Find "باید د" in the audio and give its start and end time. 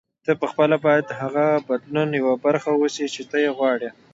0.85-1.11